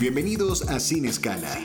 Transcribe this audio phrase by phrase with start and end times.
[0.00, 1.58] Bienvenidos a Sin Escala,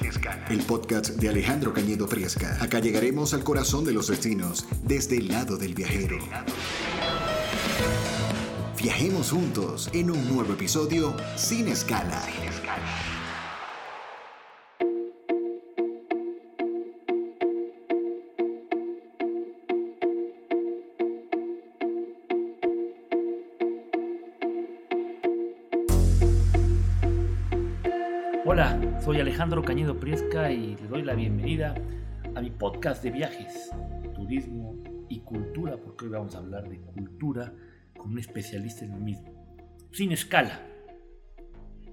[0.49, 2.57] el podcast de Alejandro Cañedo Friesca.
[2.63, 6.17] Acá llegaremos al corazón de los destinos desde el lado del viajero.
[8.81, 12.23] Viajemos juntos en un nuevo episodio Sin Escala.
[29.33, 31.73] Alejandro Cañedo Priesca y le doy la bienvenida
[32.35, 33.71] a mi podcast de viajes,
[34.13, 34.75] turismo
[35.09, 37.51] y cultura, porque hoy vamos a hablar de cultura
[37.97, 39.33] con un especialista en lo mismo.
[39.91, 40.61] Sin escala.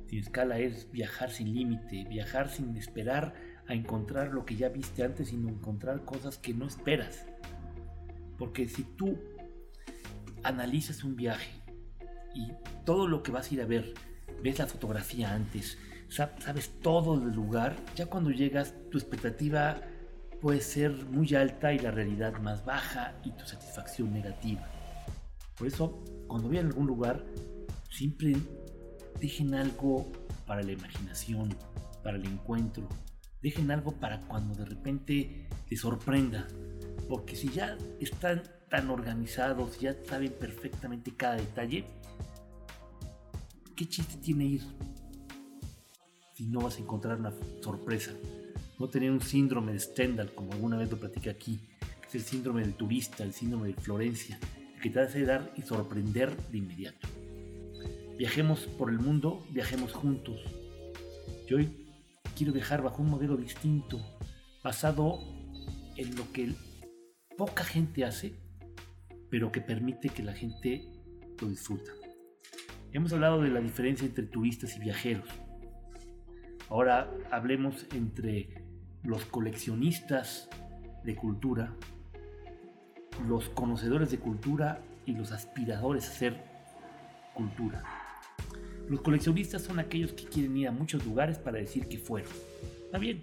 [0.06, 3.32] Sin escala es viajar sin límite, viajar sin esperar
[3.66, 7.24] a encontrar lo que ya viste antes, sino encontrar cosas que no esperas.
[8.36, 9.18] Porque si tú
[10.42, 11.52] analizas un viaje
[12.34, 12.52] y
[12.84, 13.94] todo lo que vas a ir a ver,
[14.42, 15.78] ves la fotografía antes,
[16.10, 19.80] sabes todo del lugar, ya cuando llegas tu expectativa
[20.40, 24.68] puede ser muy alta y la realidad más baja y tu satisfacción negativa.
[25.56, 27.24] Por eso, cuando vayan a algún lugar,
[27.90, 28.34] siempre
[29.20, 30.10] dejen algo
[30.46, 31.54] para la imaginación,
[32.02, 32.88] para el encuentro.
[33.42, 36.48] Dejen algo para cuando de repente te sorprenda.
[37.08, 41.84] Porque si ya están tan organizados, ya saben perfectamente cada detalle,
[43.76, 44.62] ¿qué chiste tiene ir?
[46.40, 48.12] Si no vas a encontrar una sorpresa.
[48.78, 51.60] No tener un síndrome de Stendhal, como alguna vez lo platiqué aquí,
[52.00, 54.38] que es el síndrome del turista, el síndrome de Florencia,
[54.82, 57.08] que te hace dar y sorprender de inmediato.
[58.16, 60.40] Viajemos por el mundo, viajemos juntos.
[61.46, 61.68] Yo hoy
[62.34, 64.00] quiero viajar bajo un modelo distinto,
[64.64, 65.18] basado
[65.98, 66.54] en lo que
[67.36, 68.32] poca gente hace,
[69.28, 70.90] pero que permite que la gente
[71.38, 71.92] lo disfruta.
[72.92, 75.28] Hemos hablado de la diferencia entre turistas y viajeros.
[76.70, 78.64] Ahora hablemos entre
[79.02, 80.48] los coleccionistas
[81.04, 81.74] de cultura
[83.26, 86.44] los conocedores de cultura y los aspiradores a ser
[87.34, 87.82] cultura.
[88.88, 92.30] Los coleccionistas son aquellos que quieren ir a muchos lugares para decir que fueron.
[92.84, 93.22] Está bien,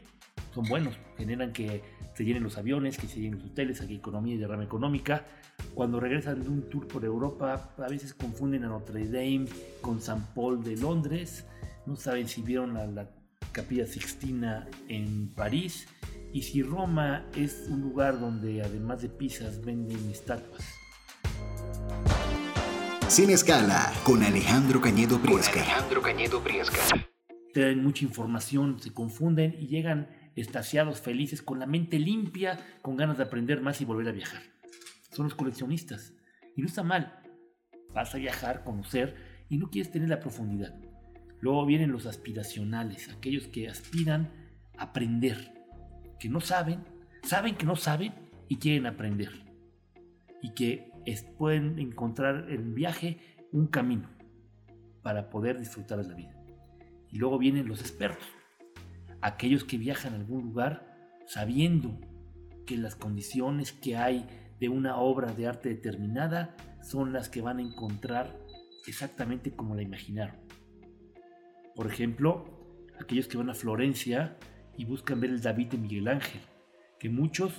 [0.53, 1.81] son buenos, generan que
[2.14, 5.25] se llenen los aviones, que se llenen los hoteles, aquí economía y derrama económica.
[5.74, 9.46] Cuando regresan de un tour por Europa, a veces confunden a Notre Dame
[9.81, 11.46] con San Paul de Londres,
[11.85, 13.09] no saben si vieron la
[13.57, 15.88] Capilla Sixtina en París
[16.31, 20.62] y si Roma es un lugar donde además de pizzas venden estatuas.
[23.07, 25.63] Sin escala, con Alejandro Cañedo Priesca.
[25.63, 26.78] Alejandro Cañedo Priesca.
[27.51, 33.17] Traen mucha información, se confunden y llegan estaciados, felices, con la mente limpia, con ganas
[33.17, 34.44] de aprender más y volver a viajar.
[35.09, 36.13] Son los coleccionistas.
[36.56, 37.23] Y no está mal.
[37.91, 39.16] Vas a viajar, conocer
[39.50, 40.75] y no quieres tener la profundidad.
[41.40, 44.31] Luego vienen los aspiracionales, aquellos que aspiran
[44.78, 45.53] a aprender
[46.20, 46.84] que no saben,
[47.24, 48.14] saben que no saben
[48.48, 49.31] y quieren aprender.
[50.42, 50.92] Y que
[51.38, 53.18] pueden encontrar en viaje
[53.52, 54.09] un camino
[55.02, 56.36] para poder disfrutar de la vida.
[57.09, 58.28] Y luego vienen los expertos,
[59.22, 62.00] aquellos que viajan a algún lugar sabiendo
[62.66, 64.28] que las condiciones que hay
[64.59, 68.38] de una obra de arte determinada son las que van a encontrar
[68.86, 70.36] exactamente como la imaginaron.
[71.78, 72.44] Por ejemplo,
[73.00, 74.36] aquellos que van a Florencia
[74.76, 76.42] y buscan ver el David de Miguel Ángel,
[76.98, 77.54] que muchos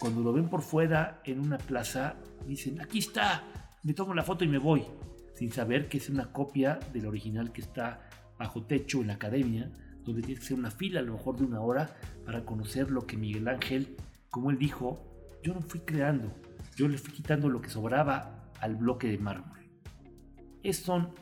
[0.00, 2.16] cuando lo ven por fuera en una plaza
[2.48, 3.44] dicen, aquí está,
[3.84, 4.82] me tomo la foto y me voy,
[5.34, 9.70] sin saber que es una copia del original que está bajo techo en la academia,
[10.02, 13.06] donde tiene que ser una fila a lo mejor de una hora para conocer lo
[13.06, 13.94] que Miguel Ángel,
[14.30, 16.34] como él dijo, yo no fui creando,
[16.74, 19.60] yo le fui quitando lo que sobraba al bloque de mármol.
[20.64, 21.14] Esos son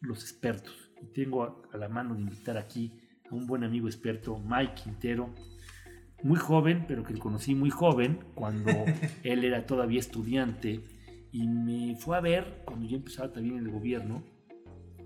[0.00, 0.87] los expertos.
[1.02, 2.92] Y tengo a la mano de invitar aquí
[3.30, 5.34] un buen amigo experto, Mike Quintero,
[6.22, 8.70] muy joven, pero que conocí muy joven, cuando
[9.22, 10.84] él era todavía estudiante,
[11.30, 14.24] y me fue a ver cuando yo empezaba también en el gobierno,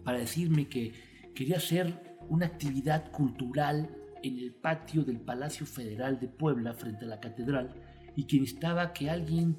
[0.05, 0.93] para decirme que
[1.35, 3.91] quería hacer una actividad cultural
[4.23, 7.75] en el patio del Palacio Federal de Puebla, frente a la catedral,
[8.17, 9.57] y que necesitaba que alguien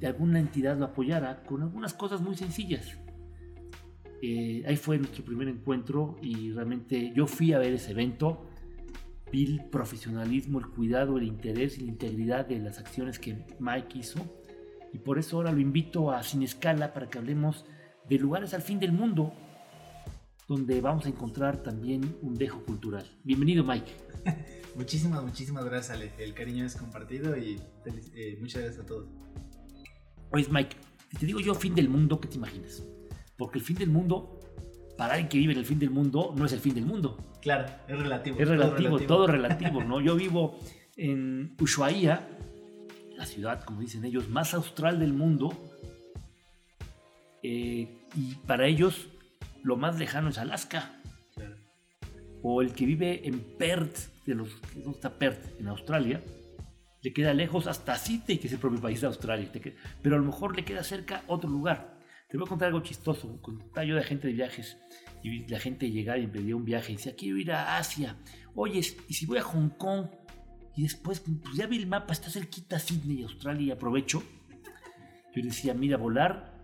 [0.00, 2.98] de alguna entidad lo apoyara con algunas cosas muy sencillas.
[4.22, 8.46] Eh, ahí fue nuestro primer encuentro y realmente yo fui a ver ese evento.
[9.32, 13.98] Vi el profesionalismo, el cuidado, el interés y la integridad de las acciones que Mike
[13.98, 14.18] hizo.
[14.92, 17.64] Y por eso ahora lo invito a Sin Escala para que hablemos
[18.08, 19.32] de lugares al fin del mundo,
[20.48, 23.06] donde vamos a encontrar también un dejo cultural.
[23.22, 23.92] Bienvenido, Mike.
[24.74, 26.12] muchísimas, muchísimas gracias, Ale.
[26.18, 27.60] El cariño es compartido y
[28.14, 29.08] eh, muchas gracias a todos.
[30.32, 30.76] Oye, Mike,
[31.12, 32.82] si te digo yo fin del mundo, ¿qué te imaginas?
[33.40, 34.38] Porque el fin del mundo
[34.98, 37.16] para alguien que vive en el fin del mundo, no es el fin del mundo.
[37.40, 38.38] Claro, es relativo.
[38.38, 39.98] Es relativo, todo relativo, ¿no?
[40.02, 40.58] Yo vivo
[40.94, 42.28] en Ushuaia,
[43.16, 45.56] la ciudad, como dicen ellos, más austral del mundo.
[47.42, 49.08] eh, y para ellos,
[49.62, 51.00] lo más lejano es Alaska.
[51.34, 51.56] Claro.
[52.42, 55.58] O el que vive en Perth, de los, ¿dónde está Perth?
[55.58, 56.22] En Australia,
[57.00, 59.50] le queda lejos hasta Sydney, que es el propio país de Australia.
[60.02, 61.99] pero a lo mejor le queda cerca otro lugar.
[62.30, 63.40] Te voy a contar algo chistoso.
[63.42, 64.78] Contaba yo de gente de viajes
[65.22, 68.16] y la gente llegaba y pedía un viaje y decía, quiero ir a Asia.
[68.54, 70.06] Oye, ¿y si voy a Hong Kong?
[70.76, 74.22] Y después, pues ya vi el mapa, está cerquita Sydney, Australia, y aprovecho.
[75.34, 76.62] Yo decía, mira, volar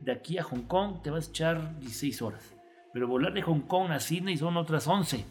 [0.00, 2.56] de aquí a Hong Kong te vas a echar 16 horas.
[2.92, 5.24] Pero volar de Hong Kong a Sydney son otras 11.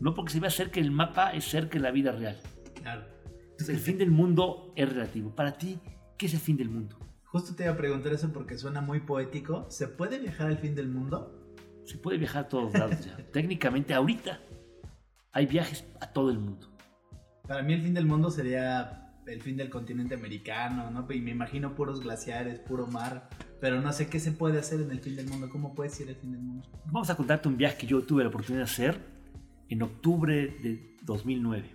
[0.00, 2.38] No porque se vea cerca el mapa, es cerca la vida real.
[2.82, 3.06] Claro.
[3.52, 5.34] Entonces, el fin del mundo es relativo.
[5.34, 5.78] Para ti,
[6.18, 6.98] ¿qué es el fin del mundo?
[7.36, 9.66] Justo te iba a preguntar eso porque suena muy poético.
[9.68, 11.54] ¿Se puede viajar al fin del mundo?
[11.84, 13.14] Se puede viajar a todos lados ya.
[13.30, 14.40] Técnicamente, ahorita
[15.32, 16.74] hay viajes a todo el mundo.
[17.46, 21.06] Para mí el fin del mundo sería el fin del continente americano, ¿no?
[21.12, 23.28] Y me imagino puros glaciares, puro mar,
[23.60, 25.50] pero no sé qué se puede hacer en el fin del mundo.
[25.50, 26.66] ¿Cómo puede ser el fin del mundo?
[26.86, 28.98] Vamos a contarte un viaje que yo tuve la oportunidad de hacer
[29.68, 31.70] en octubre de 2009.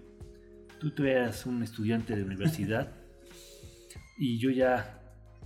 [0.79, 2.95] Tú, tú eras un estudiante de universidad
[4.17, 5.00] y yo ya,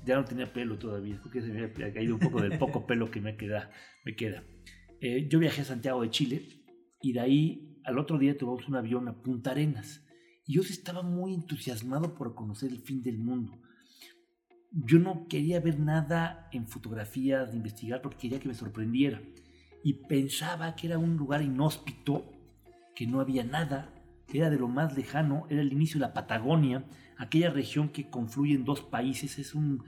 [0.05, 3.09] ya no tenía pelo todavía, porque se me había caído un poco del poco pelo
[3.09, 3.71] que me queda.
[4.05, 4.43] Me queda.
[5.01, 6.47] Eh, yo viajé a Santiago de Chile
[7.01, 10.05] y de ahí al otro día tomamos un avión a Punta Arenas.
[10.45, 13.59] Y yo estaba muy entusiasmado por conocer el fin del mundo.
[14.71, 19.21] Yo no quería ver nada en fotografías, de investigar, porque quería que me sorprendiera.
[19.83, 22.31] Y pensaba que era un lugar inhóspito,
[22.95, 23.93] que no había nada,
[24.33, 26.85] era de lo más lejano, era el inicio de la Patagonia,
[27.17, 29.83] aquella región que confluye en dos países, es un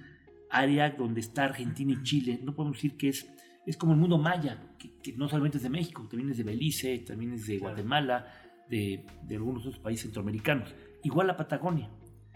[0.49, 2.39] área donde está Argentina y Chile.
[2.43, 3.27] No podemos decir que es,
[3.65, 6.43] es como el mundo maya, que, que no solamente es de México, también es de
[6.43, 7.57] Belice, también es de.
[7.59, 8.27] Guatemala,
[8.69, 10.73] de, de algunos otros países centroamericanos.
[11.03, 11.89] Igual la Patagonia.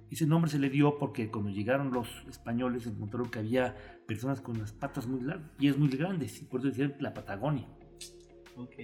[0.09, 3.75] Ese nombre se le dio porque cuando llegaron los españoles encontraron que había
[4.05, 7.65] personas con las patas muy largas, pies muy grandes, y por eso decían la Patagonia.
[8.57, 8.75] Ok.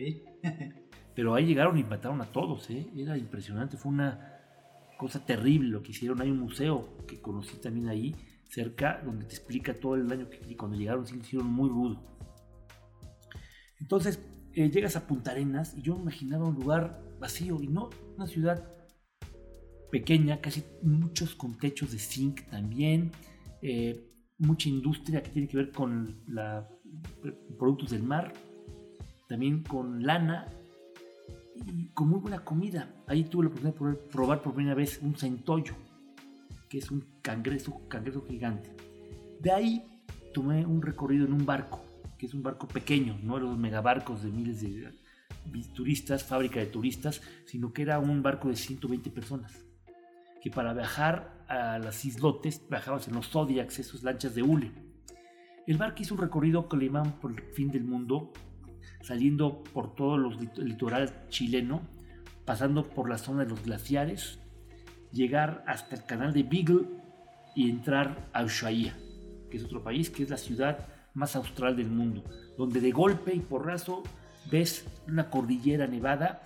[1.18, 2.92] Pero ahí llegaron y mataron a todos, ¿eh?
[2.96, 4.40] Era impresionante, fue una
[5.00, 6.22] cosa terrible lo que hicieron.
[6.22, 8.16] Hay un museo que conocí también ahí,
[8.48, 12.04] cerca, donde te explica todo el daño que y cuando llegaron sí hicieron muy rudo.
[13.80, 14.24] Entonces,
[14.54, 18.72] eh, llegas a Punta Arenas y yo imaginaba un lugar vacío y no, una ciudad
[19.90, 23.10] pequeña, casi muchos con techos de zinc también,
[23.64, 26.24] eh, mucha industria que tiene que ver con
[27.58, 28.34] productos del mar,
[29.28, 30.48] también con lana
[31.94, 32.94] con muy buena comida.
[33.08, 35.76] Ahí tuve la oportunidad de probar por primera vez un centollo,
[36.70, 38.76] que es un cangrejo, cangrejo gigante.
[39.40, 40.02] De ahí
[40.34, 41.82] tomé un recorrido en un barco,
[42.18, 44.94] que es un barco pequeño, no los megabarcos de miles de
[45.74, 49.66] turistas, fábrica de turistas, sino que era un barco de 120 personas.
[50.42, 54.72] Que para viajar a las islotes viajabas en los Zodiacs, esas lanchas de hule.
[55.66, 58.32] El barco hizo un recorrido que le llaman por el fin del mundo,
[59.02, 61.82] saliendo por todo los lit- el litoral chileno,
[62.46, 64.40] pasando por la zona de los glaciares,
[65.12, 66.86] llegar hasta el canal de Beagle
[67.56, 68.96] y entrar a Ushuaia,
[69.50, 72.24] que es otro país, que es la ciudad más austral del mundo,
[72.58, 74.04] donde de golpe y porrazo
[74.52, 76.44] ves una cordillera nevada,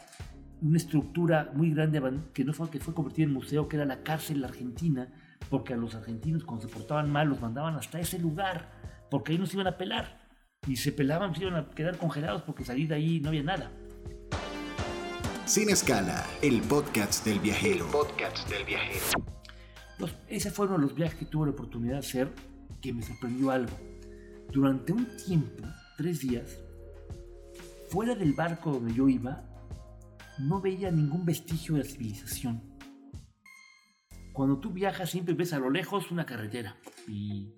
[0.61, 2.01] una estructura muy grande
[2.33, 5.07] que no fue que fue convertida en museo, que era la cárcel argentina,
[5.49, 8.71] porque a los argentinos cuando se portaban mal los mandaban hasta ese lugar,
[9.09, 10.20] porque ahí no se iban a pelar.
[10.67, 13.71] Y se pelaban, se iban a quedar congelados porque salir de ahí no había nada.
[15.45, 17.87] Sin escala, el podcast del viajero.
[17.87, 19.25] podcast del viajero.
[19.97, 22.31] Los- ese fue uno de los viajes que tuve la oportunidad de hacer
[22.79, 23.75] que me sorprendió algo.
[24.51, 25.63] Durante un tiempo,
[25.97, 26.59] tres días,
[27.89, 29.43] fuera del barco donde yo iba,
[30.37, 32.61] no veía ningún vestigio de civilización.
[34.31, 36.77] Cuando tú viajas siempre ves a lo lejos una carretera
[37.07, 37.51] y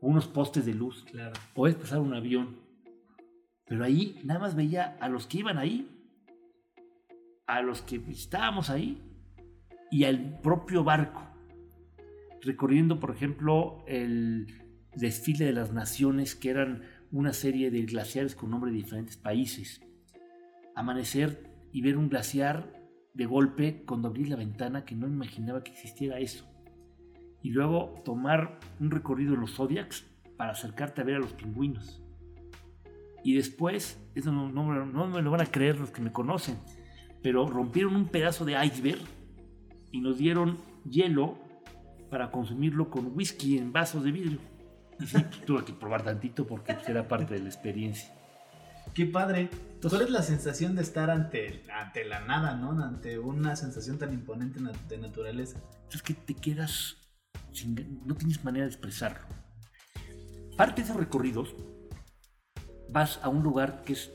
[0.00, 1.04] unos postes de luz.
[1.10, 1.32] Claro.
[1.54, 2.56] Puedes pasar un avión.
[3.66, 5.88] Pero ahí nada más veía a los que iban ahí,
[7.46, 9.02] a los que estábamos ahí
[9.90, 11.22] y al propio barco.
[12.40, 14.46] Recorriendo, por ejemplo, el
[14.94, 19.80] desfile de las naciones, que eran una serie de glaciares con nombre de diferentes países.
[20.74, 22.72] Amanecer y ver un glaciar
[23.14, 26.46] de golpe cuando abrí la ventana que no imaginaba que existiera eso.
[27.42, 30.04] Y luego tomar un recorrido en los Zodiacs
[30.36, 32.02] para acercarte a ver a los pingüinos.
[33.24, 36.12] Y después, eso no, no me- no me lo van a creer los que me
[36.12, 36.56] conocen,
[37.22, 39.00] pero rompieron un pedazo de iceberg
[39.90, 41.36] y nos dieron hielo
[42.10, 44.38] para consumirlo con whisky en vasos de vidrio.
[45.00, 48.14] Y sí, tuve que probar tantito porque pues, era parte de la experiencia.
[48.94, 49.48] Qué padre.
[49.80, 52.70] Tú eres la sensación de estar ante, ante la nada, ¿no?
[52.82, 55.60] Ante una sensación tan imponente de naturaleza.
[55.92, 56.96] Es que te quedas
[57.52, 59.26] sin, no tienes manera de expresarlo.
[60.56, 61.54] Parte de esos recorridos
[62.90, 64.10] vas a un lugar que es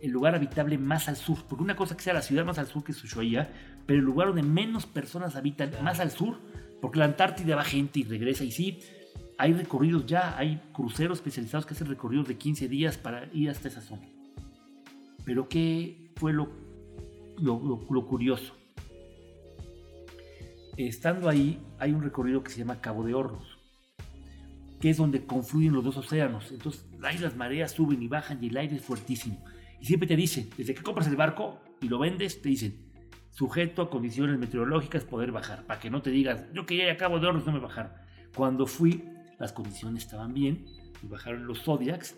[0.00, 2.66] el lugar habitable más al sur, porque una cosa que sea la ciudad más al
[2.66, 3.50] sur que es Ushuaia,
[3.86, 6.38] pero el lugar donde menos personas habitan más al sur,
[6.80, 8.80] porque la Antártida va gente y regresa y sí,
[9.38, 13.68] hay recorridos ya, hay cruceros especializados que hacen recorridos de 15 días para ir hasta
[13.68, 14.08] esa zona.
[15.24, 16.50] Pero ¿qué fue lo,
[17.38, 18.56] lo, lo- lo curioso?
[20.76, 23.58] Estando ahí, hay un recorrido que se llama Cabo de Hornos,
[24.80, 26.50] que es donde confluyen los dos océanos.
[26.50, 29.44] Entonces, ahí las mareas suben y bajan y el aire es fuertísimo.
[29.80, 32.90] Y siempre te dicen, desde que compras el barco y lo vendes, te dicen,
[33.30, 36.96] sujeto a condiciones meteorológicas poder bajar, para que no te digas, yo que ya a
[36.96, 37.92] Cabo de Hornos no me bajaron.
[38.34, 39.04] Cuando fui,
[39.38, 40.64] las condiciones estaban bien,
[41.02, 42.16] me bajaron los Zodiacs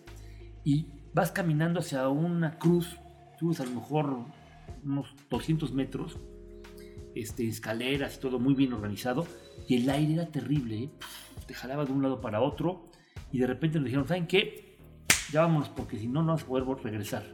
[0.63, 3.01] y vas caminando hacia una cruz,
[3.41, 4.27] subes a lo mejor
[4.85, 6.21] unos 200 metros,
[7.15, 9.27] este, escaleras y todo muy bien organizado,
[9.69, 10.91] y el aire era terrible, ¿eh?
[11.47, 12.91] te jalaba de un lado para otro,
[13.33, 14.79] y de repente nos dijeron, ¿saben qué?
[15.33, 17.25] Ya vámonos, porque si no, no vamos a poder regresar.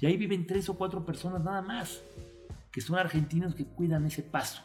[0.00, 2.02] Y ahí viven tres o cuatro personas nada más,
[2.72, 4.62] que son argentinos que cuidan ese paso.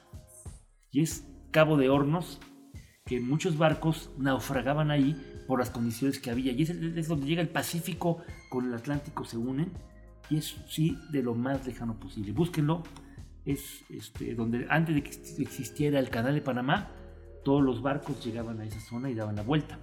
[0.92, 2.40] Y es Cabo de Hornos,
[3.06, 5.16] que muchos barcos naufragaban ahí
[5.48, 6.52] por las condiciones que había.
[6.52, 9.72] Y es, es donde llega el Pacífico con el Atlántico, se unen.
[10.30, 12.32] Y es sí de lo más lejano posible.
[12.32, 12.84] Búsquenlo.
[13.46, 15.12] Es este, donde antes de que
[15.42, 16.92] existiera el canal de Panamá,
[17.44, 19.80] todos los barcos llegaban a esa zona y daban la vuelta.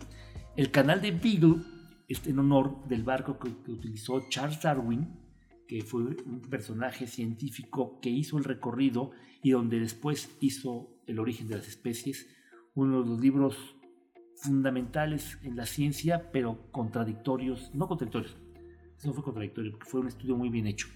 [0.57, 1.63] El canal de Beagle
[2.09, 5.09] es en honor del barco que, que utilizó Charles Darwin,
[5.69, 11.49] que fue un personaje científico que hizo el recorrido y donde después hizo El origen
[11.49, 12.29] de las especies,
[12.75, 13.77] uno de los libros
[14.37, 18.37] fundamentales en la ciencia, pero contradictorios, no contradictorios,
[18.99, 20.89] eso no fue contradictorio, porque fue un estudio muy bien hecho,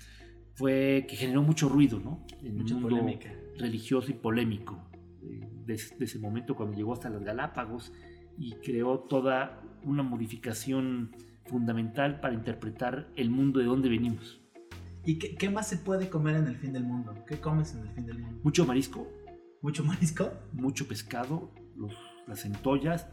[0.57, 2.25] fue que generó mucho ruido, ¿no?
[2.43, 3.33] En Mucha el mundo polémica.
[3.59, 4.91] religioso y polémico
[5.23, 7.93] eh, de, de ese momento cuando llegó hasta las Galápagos
[8.39, 11.13] y creó toda una modificación
[11.47, 14.41] fundamental para interpretar el mundo de donde venimos.
[15.05, 17.15] ¿Y qué, qué más se puede comer en el fin del mundo?
[17.29, 18.41] ¿Qué comes en el fin del mundo?
[18.43, 19.07] Mucho marisco,
[19.63, 20.33] ¿Mucho marisco?
[20.53, 21.95] mucho pescado, los,
[22.27, 23.07] las centollas,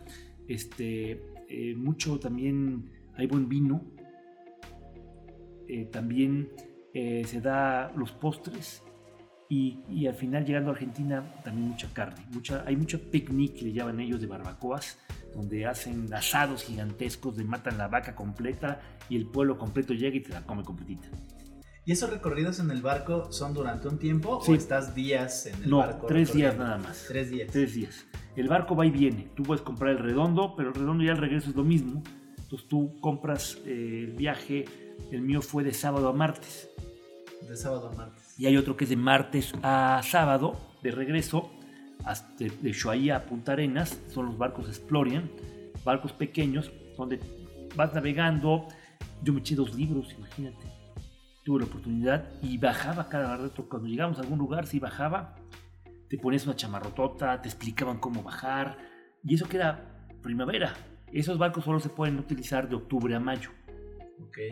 [0.47, 3.85] este, eh, mucho también, hay buen vino,
[5.67, 6.49] eh, también
[6.93, 8.83] eh, se da los postres
[9.49, 13.65] y, y al final llegando a Argentina también mucha carne, mucha, hay mucho picnic que
[13.65, 14.97] le llaman ellos de barbacoas,
[15.35, 20.21] donde hacen asados gigantescos, de matan la vaca completa y el pueblo completo llega y
[20.21, 21.07] te la come completita.
[21.85, 24.51] ¿Y esos recorridos en el barco son durante un tiempo Sí.
[24.53, 26.07] o estás días en el No, barco?
[26.07, 27.05] tres días nada más.
[27.09, 27.51] Tres días.
[27.51, 28.05] Tres días.
[28.37, 29.27] El barco va y viene.
[29.35, 32.01] Tú puedes comprar el redondo, pero el redondo ya al regreso es lo mismo.
[32.53, 34.65] Entonces tú compras eh, el viaje.
[35.11, 36.69] El mío fue de sábado a martes.
[37.49, 38.39] De sábado a martes.
[38.39, 41.49] Y hay otro que es de martes a sábado, de regreso,
[42.05, 43.99] hasta de Ushuaia a Punta Arenas.
[44.09, 45.31] Son los barcos Explorian,
[45.83, 47.19] barcos pequeños, donde
[47.75, 48.67] vas navegando.
[49.23, 50.67] Yo me eché dos libros, imagínate.
[51.43, 53.67] Tuve la oportunidad y bajaba cada rato.
[53.67, 55.37] Cuando llegamos a algún lugar, sí bajaba.
[56.07, 58.77] Te ponías una chamarrotota, te explicaban cómo bajar.
[59.23, 60.75] Y eso que era primavera.
[61.13, 63.49] Esos barcos solo se pueden utilizar de octubre a mayo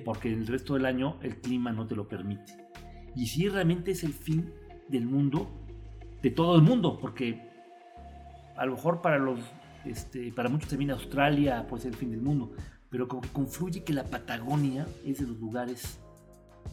[0.05, 2.67] porque el resto del año el clima no te lo permite.
[3.15, 4.51] Y si realmente es el fin
[4.87, 5.49] del mundo,
[6.21, 7.41] de todo el mundo, porque
[8.55, 9.39] a lo mejor para los,
[9.85, 12.51] este, para muchos también Australia puede ser el fin del mundo,
[12.89, 15.99] pero como que confluye que la Patagonia es de los lugares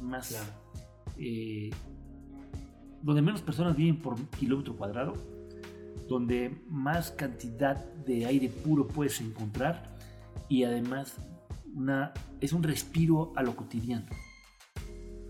[0.02, 0.50] más, Claro.
[1.16, 1.71] eh,
[3.02, 5.14] donde menos personas viven por kilómetro cuadrado,
[6.08, 9.96] donde más cantidad de aire puro puedes encontrar
[10.48, 11.16] y además
[11.74, 14.06] una, es un respiro a lo cotidiano.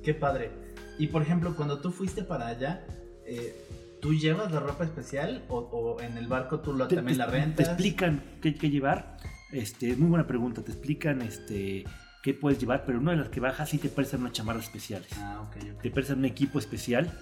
[0.03, 0.51] Qué padre.
[0.99, 2.87] Y por ejemplo, cuando tú fuiste para allá,
[3.27, 3.55] eh,
[4.01, 7.25] ¿tú llevas la ropa especial o, o en el barco tú lo, Te, también te-
[7.25, 7.69] la te rentas?
[7.69, 9.17] explican qué, qué llevar.
[9.53, 10.63] Este, es muy buena pregunta.
[10.63, 11.85] Te explican este,
[12.23, 15.09] qué puedes llevar, pero una de las que bajas sí te prestan unas chamarras especiales.
[15.17, 15.83] Ah, ok, ok.
[15.83, 17.13] Te prestan un equipo especial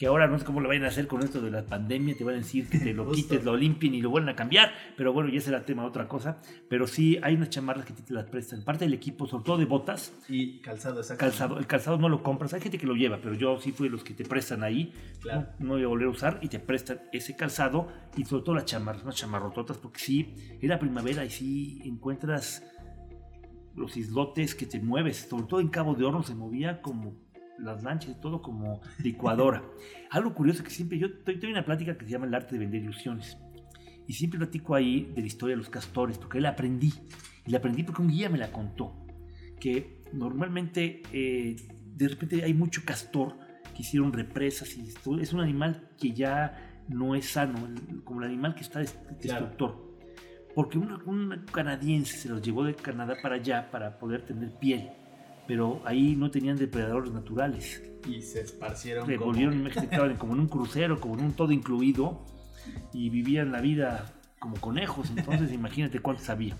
[0.00, 2.16] que ahora no sé cómo lo vayan a hacer con esto de la pandemia.
[2.16, 3.16] Te van a decir que te lo Justo.
[3.16, 4.72] quites, lo limpien y lo vuelvan a cambiar.
[4.96, 6.40] Pero bueno, ya será tema de otra cosa.
[6.70, 8.64] Pero sí hay unas chamarras que te las prestan.
[8.64, 11.20] Parte del equipo, sobre todo de botas, Y calzado, exacto.
[11.20, 11.58] calzado.
[11.58, 12.54] El calzado no lo compras.
[12.54, 14.90] Hay gente que lo lleva, pero yo sí fui de los que te prestan ahí.
[15.20, 15.48] Claro.
[15.58, 18.54] No, no voy a volver a usar y te prestan ese calzado y sobre todo
[18.54, 22.62] las chamarras, unas chamarrototas, porque sí, era primavera y sí encuentras
[23.76, 27.28] los islotes que te mueves, sobre todo en Cabo de Horno se movía como
[27.60, 29.62] las lanchas y todo como licuadora.
[30.10, 32.82] Algo curioso que siempre, yo en una plática que se llama El arte de vender
[32.82, 33.38] ilusiones.
[34.06, 36.92] Y siempre platico ahí de la historia de los castores, porque él aprendí.
[37.46, 39.06] Y la aprendí porque un guía me la contó.
[39.60, 41.56] Que normalmente eh,
[42.00, 43.36] de repente hay mucho castor
[43.74, 47.68] que hicieron represas y esto, es un animal que ya no es sano,
[48.04, 49.90] como el animal que está destructor.
[50.54, 54.90] Porque un, canadiense se los llevó de Canadá para allá para poder tener piel,
[55.50, 57.82] pero ahí no tenían depredadores naturales.
[58.08, 59.04] Y se esparcieron.
[59.04, 59.68] Se volvieron
[60.16, 62.24] como en un crucero, como en un todo incluido,
[62.92, 65.10] y vivían la vida como conejos.
[65.10, 66.56] Entonces, imagínate cuántos había.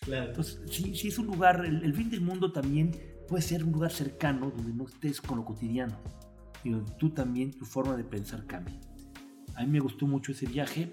[0.00, 0.26] Claro.
[0.26, 2.94] Entonces, sí, sí es un lugar, el, fin del mundo también
[3.26, 5.98] puede ser un lugar cercano donde no estés con lo cotidiano
[6.62, 8.78] y donde tú también tu forma de pensar cambie.
[9.54, 10.92] A mí me gustó mucho ese viaje,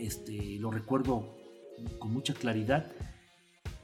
[0.00, 1.36] este, lo recuerdo
[2.00, 2.90] con mucha claridad.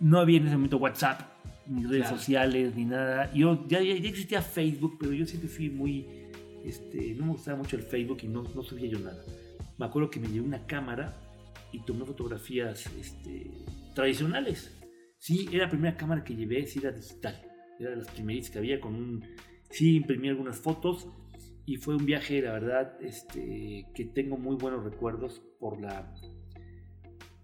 [0.00, 1.29] No había en ese momento WhatsApp,
[1.70, 3.32] ni redes sociales, ni nada.
[3.32, 6.06] Yo, ya, ya, existía Facebook, pero yo siempre fui muy,
[6.64, 9.24] este, no me gustaba mucho el Facebook y no, no subía yo nada.
[9.78, 11.16] Me acuerdo que me llevé una cámara
[11.72, 13.50] y tomé fotografías este,
[13.94, 14.76] tradicionales.
[15.18, 17.40] Sí, era la primera cámara que llevé, sí era digital.
[17.78, 19.24] Era de las primeritas que había con un...
[19.70, 21.06] Sí, imprimí algunas fotos
[21.66, 26.12] y fue un viaje, la verdad, este, que tengo muy buenos recuerdos por la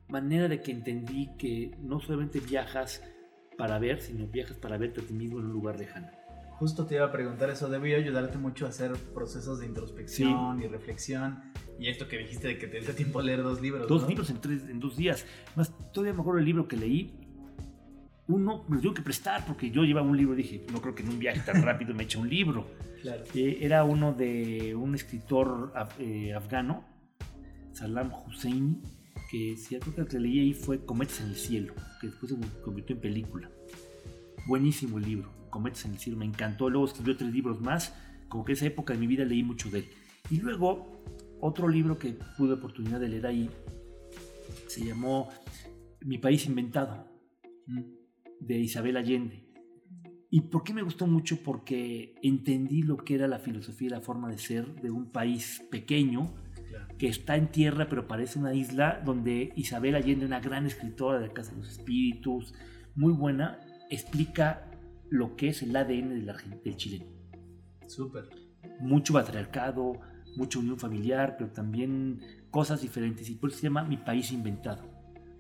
[0.09, 3.03] manera de que entendí que no solamente viajas
[3.57, 6.09] para ver, sino viajas para verte a ti mismo en un lugar lejano.
[6.59, 10.67] Justo te iba a preguntar eso, debía ayudarte mucho a hacer procesos de introspección y
[10.67, 11.43] reflexión.
[11.79, 13.87] Y esto que dijiste de que te dio tiempo a leer dos libros.
[13.87, 15.27] Dos libros en, tres, en dos días.
[15.55, 17.13] Más, todavía mejor el libro que leí.
[18.29, 20.95] Uno me lo tengo que prestar porque yo llevaba un libro y dije, no creo
[20.95, 22.67] que en un viaje tan rápido me eche un libro.
[23.03, 23.23] Claro.
[23.35, 26.83] Eh, era uno de un escritor eh, afgano,
[27.73, 28.83] Salam Hussein,
[29.31, 32.95] que si algo que leí ahí fue Cometas en el cielo, que después se convirtió
[32.97, 33.51] en película.
[34.47, 36.71] Buenísimo el libro, Cometas en el cielo, me encantó.
[36.71, 37.95] Luego escribió tres libros más,
[38.29, 39.89] como que esa época de mi vida leí mucho de él.
[40.31, 41.03] Y luego
[41.41, 43.51] otro libro que pude oportunidad de leer ahí
[44.69, 45.29] se llamó
[46.03, 47.09] Mi país inventado,
[48.41, 49.47] de Isabel Allende.
[50.31, 51.43] ¿Y por qué me gustó mucho?
[51.43, 55.63] Porque entendí lo que era la filosofía y la forma de ser de un país
[55.71, 56.35] pequeño,
[56.99, 61.33] que está en tierra pero parece una isla, donde Isabel Allende, una gran escritora de
[61.33, 62.55] Casa de los Espíritus,
[62.95, 63.61] muy buena,
[63.91, 64.71] explica
[65.09, 66.33] lo que es el ADN del,
[66.65, 67.07] del chileno.
[67.87, 68.29] Súper.
[68.81, 70.01] Mucho patriarcado,
[70.37, 73.29] mucha unión familiar, pero también cosas diferentes.
[73.31, 74.85] Y por eso se llama Mi País Inventado,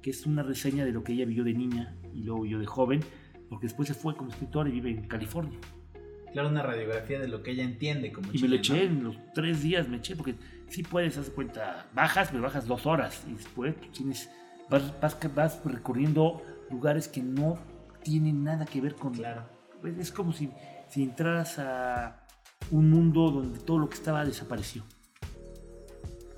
[0.02, 2.66] que es una reseña de lo que ella vivió de niña y luego vivió de
[2.66, 3.00] joven,
[3.48, 5.58] porque después se fue como escritora y vive en California.
[6.36, 9.16] Claro, una radiografía de lo que ella entiende como Y me lo eché en los
[9.32, 10.34] tres días, me eché, porque
[10.68, 14.28] sí puedes, hacer cuenta, bajas, pero bajas dos horas y después tienes,
[14.68, 17.58] vas, vas, vas recorriendo lugares que no
[18.02, 19.14] tienen nada que ver con...
[19.14, 19.48] Claro.
[19.80, 20.50] Pues es como si,
[20.90, 22.26] si entraras a
[22.70, 24.84] un mundo donde todo lo que estaba desapareció.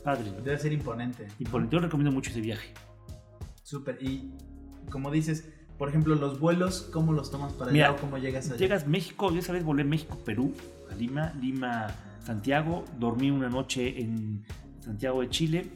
[0.04, 0.30] Padre.
[0.44, 1.26] Debe ser imponente.
[1.40, 1.74] Imponente.
[1.74, 2.72] Yo recomiendo mucho ese viaje.
[3.64, 3.98] Súper.
[4.00, 4.30] Y
[4.92, 8.56] como dices, por ejemplo, los vuelos, ¿cómo los tomas para allá o cómo llegas allá?
[8.56, 10.52] Llegas a México, yo esa vez volé México, Perú,
[10.90, 11.86] a Lima, Lima,
[12.24, 12.84] Santiago.
[12.98, 14.44] Dormí una noche en
[14.80, 15.66] Santiago de Chile.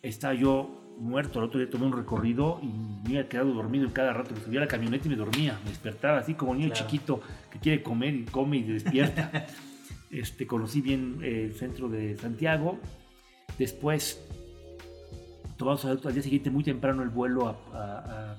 [0.00, 3.92] Estaba yo muerto, el otro día tomé un recorrido y me había quedado dormido en
[3.92, 6.72] cada rato, me subía a la camioneta y me dormía, me despertaba así como niño
[6.72, 7.20] chiquito
[7.50, 9.46] que quiere comer y come y despierta.
[10.10, 12.78] este, conocí bien eh, el centro de Santiago,
[13.58, 14.24] después
[15.56, 18.36] tomamos al día siguiente muy temprano el vuelo a,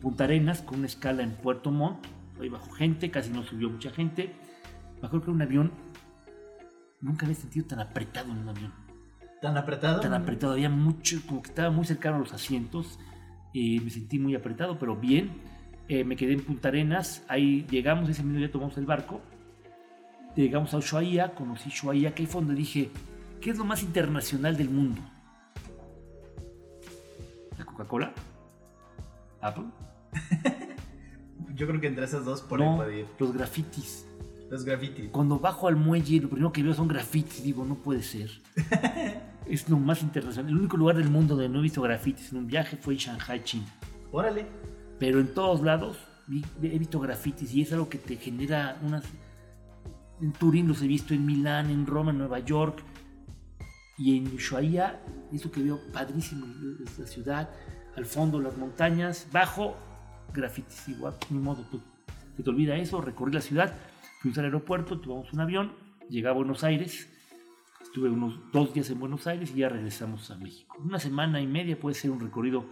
[0.00, 2.06] Punta Arenas con una escala en Puerto Montt,
[2.40, 4.34] ahí bajo gente, casi no subió mucha gente,
[5.06, 5.72] acuerdo que un avión,
[7.00, 8.72] nunca había sentido tan apretado en un avión
[9.40, 10.00] ¿Tan apretado?
[10.00, 12.98] Tan apretado, había mucho, como que estaba muy cercano a los asientos.
[13.52, 15.32] y me sentí muy apretado, pero bien.
[15.86, 19.20] Eh, me quedé en Punta Arenas, ahí llegamos, ese mismo día tomamos el barco.
[20.34, 22.90] Llegamos a Ushuaia, conocí Ushuaia, que ahí fue donde dije,
[23.42, 25.02] ¿qué es lo más internacional del mundo?
[27.58, 28.14] ¿La Coca-Cola?
[29.44, 29.64] ¿Apple?
[31.54, 34.06] Yo creo que entre esas dos por no, ahí Los grafitis.
[34.50, 35.10] Los grafitis.
[35.10, 37.42] Cuando bajo al muelle, lo primero que veo son grafitis.
[37.42, 38.30] Digo, no puede ser.
[39.46, 40.50] es lo más internacional.
[40.50, 43.00] El único lugar del mundo donde no he visto grafitis en un viaje fue en
[43.00, 43.66] Shanghai, China.
[44.10, 44.46] Órale.
[44.98, 45.98] Pero en todos lados
[46.62, 49.04] he visto grafitis y es algo que te genera unas...
[50.20, 52.82] En Turín los he visto, en Milán, en Roma, en Nueva York.
[53.98, 55.00] Y en Ushuaia,
[55.32, 56.46] eso que veo padrísimo,
[56.98, 57.50] la ciudad,
[57.96, 59.76] al fondo las montañas, bajo
[60.32, 61.80] grafitis, igual, ni modo, tú,
[62.36, 63.74] te, te olvida eso, recorrí la ciudad,
[64.20, 65.72] fuimos al aeropuerto, tomamos un avión,
[66.08, 67.08] llegué a Buenos Aires,
[67.94, 70.76] Estuve unos dos días en Buenos Aires y ya regresamos a México.
[70.84, 72.64] Una semana y media puede ser un recorrido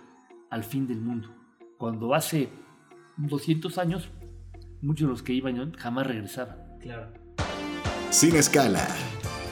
[0.51, 1.29] al fin del mundo.
[1.79, 2.49] Cuando hace
[3.19, 4.09] 200 años,
[4.81, 6.57] muchos de los que iban jamás regresaban.
[6.81, 7.13] Claro.
[8.11, 8.85] Sin escala.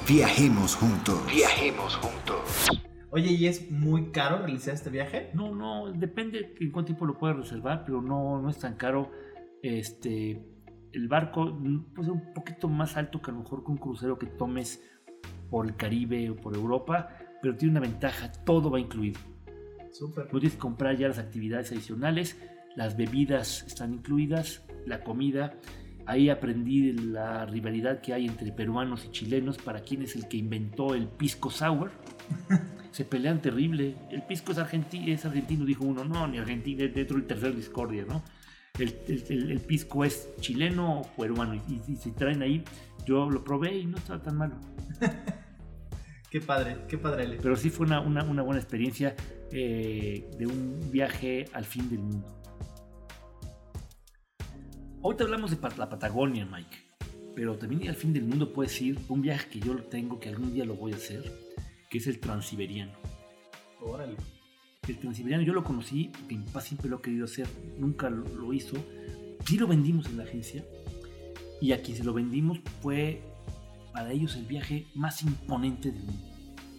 [0.09, 1.24] Viajemos juntos.
[1.33, 2.89] Viajemos juntos.
[3.12, 5.31] Oye, ¿y es muy caro realizar este viaje?
[5.35, 9.11] No, no, depende en cuánto tiempo lo puedas reservar, pero no, no es tan caro.
[9.62, 10.40] Este,
[10.92, 11.59] el barco
[11.94, 14.83] pues, es un poquito más alto que a lo mejor que un crucero que tomes
[15.51, 17.09] por el Caribe o por Europa,
[17.42, 19.18] pero tiene una ventaja, todo va incluido.
[19.90, 20.29] Súper.
[20.29, 22.40] Que comprar ya las actividades adicionales,
[22.77, 25.55] las bebidas están incluidas, la comida.
[26.07, 30.37] Ahí aprendí la rivalidad que hay entre peruanos y chilenos para quién es el que
[30.37, 31.90] inventó el pisco sour.
[32.92, 33.94] Se pelean terrible.
[34.11, 36.05] El pisco es, argentino, es argentino, dijo uno.
[36.05, 38.22] No, ni argentino, es dentro del tercer discordia, ¿no?
[38.79, 41.55] El, el- el pisco es chileno o peruano.
[41.55, 42.64] Y, y si traen ahí,
[43.07, 44.55] yo lo probé y no estaba tan malo.
[46.31, 47.24] Qué padre, qué padre.
[47.24, 47.38] Ale.
[47.42, 49.16] Pero sí fue una, una- una buena experiencia
[49.50, 52.24] eh, de un viaje al fin del mundo.
[55.03, 56.76] Ahorita hablamos de la Patagonia, Mike.
[57.35, 60.29] Pero también al fin del mundo puedes ir un viaje que yo lo tengo, que
[60.29, 61.24] algún día lo voy a hacer,
[61.90, 62.92] que es el Transiberiano.
[63.81, 64.16] Órale.
[64.88, 67.48] El Transiberiano yo lo conocí, mi papá siempre lo ha querido hacer,
[67.79, 68.76] nunca lo, hizo.
[69.44, 70.64] Sí lo vendimos en la agencia
[71.61, 73.22] y a quien se lo vendimos fue
[73.92, 76.26] para ellos el viaje más imponente del mundo.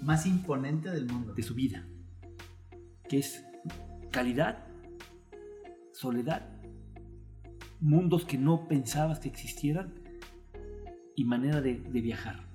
[0.02, 1.34] Más imponente del mundo.
[1.34, 1.86] de su vida,
[3.08, 3.43] que es
[4.12, 4.65] calidad,
[5.91, 6.50] soledad,
[7.80, 9.93] mundos que no pensabas que existieran
[11.15, 12.51] y manera de, de viajar.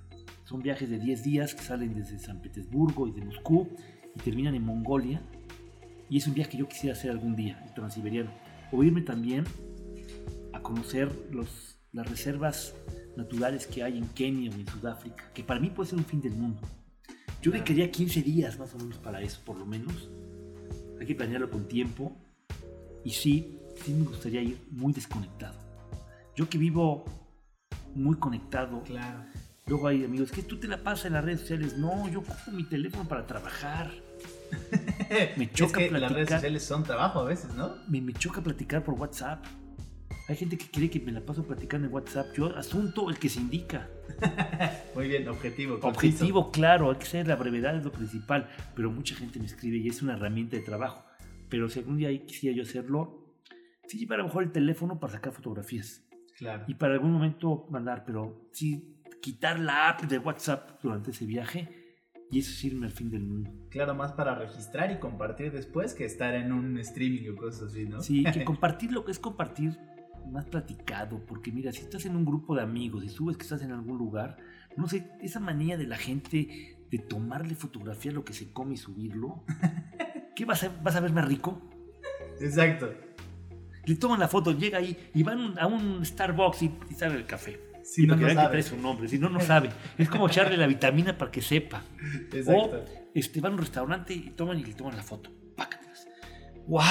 [0.46, 3.68] Son viajes de 10 días que salen desde San Petersburgo y de Moscú
[4.14, 5.20] y terminan en Mongolia.
[6.08, 8.30] Y es un viaje que yo quisiera hacer algún día, el transiberiano.
[8.70, 9.42] O irme también
[10.52, 12.76] a conocer los, las reservas
[13.16, 16.20] naturales que hay en Kenia o en Sudáfrica, que para mí puede ser un fin
[16.20, 16.62] del mundo.
[17.42, 20.08] Yo dedicaría 15 días más o menos para eso, por lo menos.
[21.00, 22.16] Hay que planearlo con tiempo.
[23.04, 25.58] Y sí, sí me gustaría ir muy desconectado.
[26.36, 27.04] Yo que vivo
[27.96, 28.84] muy conectado.
[28.84, 29.24] Claro.
[29.66, 31.76] Luego hay amigos que tú te la pasas en las redes sociales.
[31.76, 33.90] No, yo cojo mi teléfono para trabajar.
[35.36, 36.38] Me choca es que las redes platicar.
[36.38, 37.74] sociales son trabajo a veces, ¿no?
[37.88, 39.44] Me, me choca platicar por WhatsApp.
[40.28, 42.26] Hay gente que cree que me la paso platicando en WhatsApp.
[42.36, 43.88] Yo, asunto el que se indica.
[44.94, 45.78] Muy bien, objetivo.
[45.78, 45.88] conciso.
[45.98, 49.76] Objetivo, claro, hay que ser la brevedad es lo principal, pero mucha gente me escribe
[49.78, 51.04] y es una herramienta de trabajo.
[51.48, 53.36] Pero si algún día quisiera yo hacerlo,
[53.86, 56.02] sí llevar a lo mejor el teléfono para sacar fotografías
[56.38, 56.64] Claro.
[56.66, 58.95] y para algún momento mandar, pero sí
[59.26, 61.68] quitar la app de WhatsApp durante ese viaje
[62.30, 63.50] y eso es irme al fin del mundo.
[63.70, 67.86] Claro, más para registrar y compartir después que estar en un streaming o cosas así,
[67.86, 68.00] ¿no?
[68.00, 69.76] Sí, que compartir lo que es compartir
[70.30, 73.62] más platicado, porque mira, si estás en un grupo de amigos y subes que estás
[73.62, 74.36] en algún lugar,
[74.76, 78.74] no sé, esa manía de la gente de tomarle fotografía a lo que se come
[78.74, 79.42] y subirlo,
[80.36, 81.60] ¿qué vas a, vas a ver más rico?
[82.40, 82.94] Exacto.
[83.86, 87.26] Le toman la foto, llega ahí y van a un Starbucks y, y sale el
[87.26, 87.66] café.
[87.88, 88.50] Si y no, no vean que sabe.
[88.50, 89.70] trae su nombre, si no, no sabe.
[89.96, 91.84] Es como echarle la vitamina para que sepa.
[92.32, 92.84] O Exacto.
[93.14, 95.30] este, van a un restaurante y toman y le toman la foto.
[95.56, 96.06] Pácatelas.
[96.66, 96.82] ¡Wow!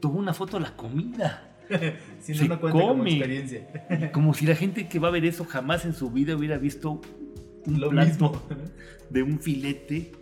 [0.00, 1.48] Tomó una foto de la comida.
[2.20, 3.10] si no, se no cuenta como come.
[3.10, 4.10] experiencia.
[4.12, 7.00] Como si la gente que va a ver eso jamás en su vida hubiera visto
[7.66, 8.42] un Lo plato mismo.
[9.10, 10.12] de un filete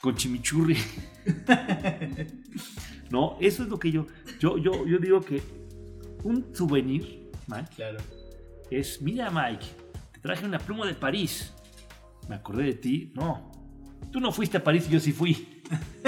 [0.00, 0.76] con chimichurri.
[3.10, 4.06] no, eso es lo que yo,
[4.40, 5.42] yo, yo, yo digo que
[6.24, 7.20] un souvenir,
[7.76, 7.98] Claro.
[8.78, 9.66] Es, mira Mike,
[10.12, 11.52] te traje una pluma de París.
[12.28, 13.12] Me acordé de ti.
[13.14, 13.50] No,
[14.10, 15.62] tú no fuiste a París yo sí fui.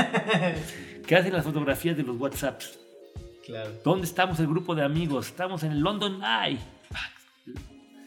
[1.07, 2.79] ¿Qué hacen las fotografías de los WhatsApps?
[3.45, 3.71] Claro.
[3.85, 5.27] ¿Dónde estamos el grupo de amigos?
[5.27, 6.59] Estamos en el London Eye.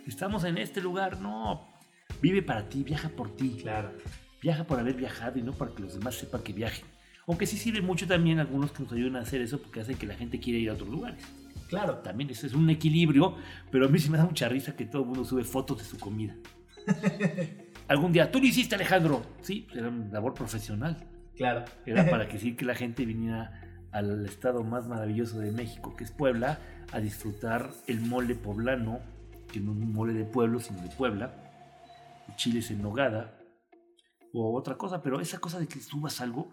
[0.07, 1.19] Estamos en este lugar.
[1.19, 1.67] No.
[2.21, 3.57] Vive para ti, viaja por ti.
[3.61, 3.91] Claro.
[4.41, 6.85] Viaja por haber viajado y no para que los demás sepan que viajen.
[7.27, 10.07] Aunque sí sirve mucho también algunos que nos ayudan a hacer eso porque hacen que
[10.07, 11.21] la gente quiera ir a otros lugares.
[11.67, 11.97] Claro.
[11.99, 13.35] También eso es un equilibrio,
[13.71, 15.83] pero a mí sí me da mucha risa que todo el mundo sube fotos de
[15.83, 16.35] su comida.
[17.87, 19.23] Algún día, tú lo hiciste Alejandro.
[19.41, 21.07] Sí, era una labor profesional.
[21.35, 21.65] Claro.
[21.85, 26.03] Era para que sí que la gente viniera al estado más maravilloso de México, que
[26.03, 26.59] es Puebla,
[26.91, 28.99] a disfrutar el mole poblano,
[29.51, 31.33] que no es un mole de pueblo, sino de Puebla,
[32.35, 33.39] chiles en nogada,
[34.33, 36.49] o otra cosa, pero esa cosa de que subas algo.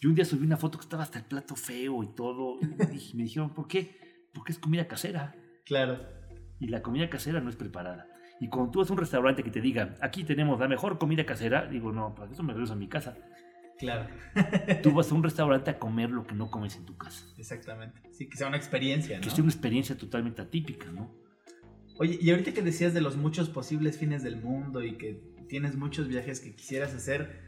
[0.00, 3.16] Yo un día subí una foto que estaba hasta el plato feo y todo, y
[3.16, 4.03] me dijeron, ¿por qué?
[4.34, 6.00] Porque es comida casera, Claro.
[6.60, 8.06] y la comida casera no es preparada.
[8.40, 11.24] Y cuando tú vas a un restaurante que te diga, aquí tenemos la mejor comida
[11.24, 13.16] casera, digo, no, para eso me regreso a mi casa.
[13.78, 14.06] Claro.
[14.82, 17.24] Tú vas a un restaurante a comer lo que no comes en tu casa.
[17.38, 18.00] Exactamente.
[18.12, 19.34] Sí, que sea una experiencia, Que ¿no?
[19.34, 21.10] sea una experiencia totalmente atípica, ¿no?
[21.98, 25.76] Oye, y ahorita que decías de los muchos posibles fines del mundo y que tienes
[25.76, 27.42] muchos viajes que quisieras hacer,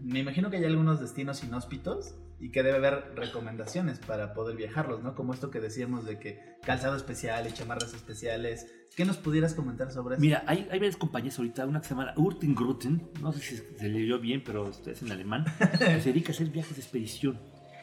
[0.00, 5.02] me imagino que hay algunos destinos inhóspitos y que debe haber recomendaciones para poder viajarlos,
[5.02, 5.14] ¿no?
[5.14, 8.66] Como esto que decíamos de que calzado especial y chamarras especiales.
[8.96, 10.22] ¿Qué nos pudieras comentar sobre eso?
[10.22, 13.88] Mira, hay, hay varias compañías ahorita, una que se llama Urtengruten, no sé si se
[13.88, 15.44] leyó bien, pero es en alemán,
[15.78, 17.38] que se dedica a hacer viajes de expedición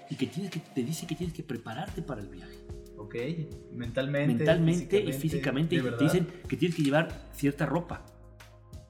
[0.10, 2.58] y que, tienes que te dice que tienes que prepararte para el viaje.
[2.98, 3.16] Ok.
[3.74, 4.34] Mentalmente.
[4.34, 5.80] Mentalmente y físicamente.
[5.80, 8.06] ¿de Y te dicen que tienes que llevar cierta ropa.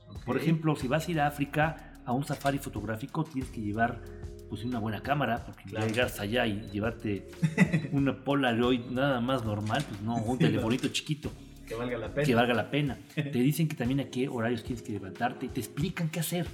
[0.08, 0.26] Ok.
[0.26, 4.02] Por ejemplo, si vas a ir a África a un safari fotográfico, tienes que llevar
[4.50, 5.88] pues una buena cámara, porque Claro.
[5.88, 7.28] llegar hasta allá y llevarte
[7.92, 11.32] una Polaroid nada más normal, pues no, un Sí, telefonito chiquito
[11.68, 12.26] Que valga la pena.
[12.28, 12.98] que valga la pena.
[13.16, 16.48] Te dicen que también a qué horarios tienes que levantarte y te explican qué hacer.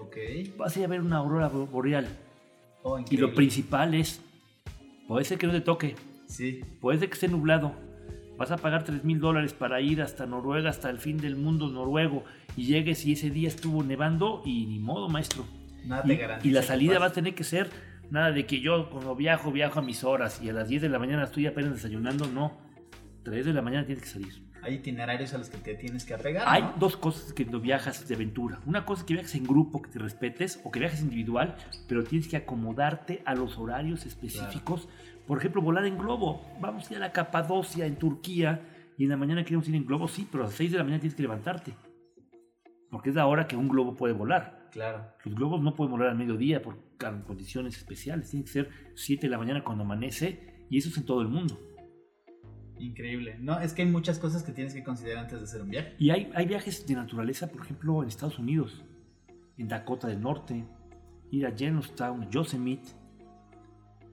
[0.00, 0.16] Ok.
[0.56, 2.06] Vas a ir a ver una aurora bo- boreal
[2.82, 4.20] Oh, y lo principal es,
[5.08, 5.96] puede ser que no te toque,
[6.28, 7.72] Sí, puede ser que esté nublado.
[8.36, 11.68] Vas a pagar 3 mil dólares para ir hasta Noruega, hasta el fin del mundo
[11.68, 12.24] noruego,
[12.56, 15.44] y llegues y ese día estuvo nevando y ni modo, maestro.
[15.86, 16.48] Nada Y, te garantiza.
[16.48, 17.70] y la salida va a tener que ser
[18.10, 20.88] nada de que yo cuando viajo, viajo a mis horas y a las 10 de
[20.88, 22.58] la mañana estoy apenas desayunando, no.
[23.24, 24.46] 3 de la mañana tienes que salir.
[24.62, 26.44] Hay itinerarios a los que te tienes que apegar.
[26.46, 26.74] Hay ¿no?
[26.78, 28.58] dos cosas que cuando viajas de aventura.
[28.66, 31.56] Una cosa es que viajes en grupo, que te respetes, o que viajes individual,
[31.88, 34.88] pero tienes que acomodarte a los horarios específicos.
[35.26, 36.44] Por ejemplo, volar en globo.
[36.60, 38.60] Vamos a ir a la Capadocia en Turquía
[38.98, 40.84] y en la mañana queremos ir en globo, sí, pero a las 6 de la
[40.84, 41.74] mañana tienes que levantarte.
[42.90, 44.55] Porque es la hora que un globo puede volar.
[44.70, 45.06] Claro.
[45.24, 48.30] Los globos no pueden volar al mediodía por con condiciones especiales.
[48.30, 51.28] Tiene que ser 7 de la mañana cuando amanece y eso es en todo el
[51.28, 51.58] mundo.
[52.78, 53.36] Increíble.
[53.40, 55.94] No, es que hay muchas cosas que tienes que considerar antes de hacer un viaje.
[55.98, 58.84] Y hay, hay viajes de naturaleza, por ejemplo, en Estados Unidos,
[59.56, 60.66] en Dakota del Norte,
[61.30, 62.88] ir a Yellowstone, Yosemite.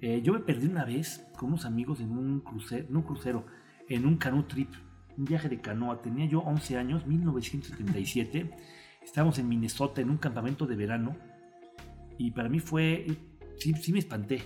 [0.01, 3.45] Eh, yo me perdí una vez con unos amigos en un crucero, no un crucero,
[3.89, 4.69] en un canoe trip,
[5.17, 6.01] un viaje de canoa.
[6.01, 8.49] Tenía yo 11 años, 1977.
[9.03, 11.15] Estábamos en Minnesota en un campamento de verano
[12.17, 13.05] y para mí fue,
[13.57, 14.41] sí, sí me espanté.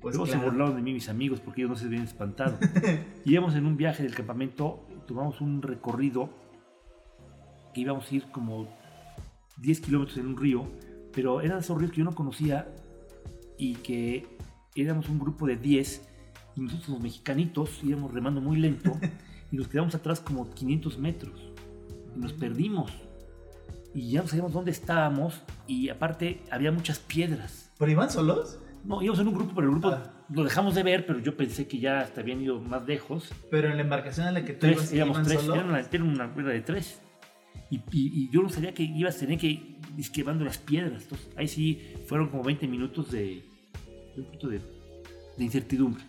[0.00, 0.40] Pues Luego claro.
[0.40, 2.58] se burlaron de mí mis amigos porque ellos no se habían espantado.
[3.24, 6.30] Íbamos en un viaje del campamento, tomamos un recorrido
[7.74, 8.68] que íbamos a ir como
[9.58, 10.66] 10 kilómetros en un río,
[11.12, 12.68] pero eran esos ríos que yo no conocía
[13.58, 14.26] y que
[14.74, 16.08] éramos un grupo de 10
[16.56, 18.98] y nosotros los mexicanitos íbamos remando muy lento
[19.52, 21.52] y nos quedamos atrás como 500 metros
[22.16, 22.90] y nos perdimos
[23.94, 27.70] y ya no sabíamos dónde estábamos y aparte había muchas piedras.
[27.78, 28.58] ¿Pero iban solos?
[28.84, 30.12] No, íbamos en un grupo, pero el grupo Ah.
[30.30, 33.30] lo dejamos de ver, pero yo pensé que ya hasta habían ido más lejos.
[33.50, 35.54] Pero en la embarcación en la que tú Tres, ibas, iban tres, solo.
[35.56, 37.00] era una, era una rueda de tres.
[37.70, 37.82] Y, y-
[38.24, 41.02] y yo no sabía que ibas a tener que ir esquivando las piedras.
[41.02, 43.44] Entonces, ahí sí fueron como 20 minutos de,
[44.16, 44.58] de un de,
[45.38, 46.02] de incertidumbre.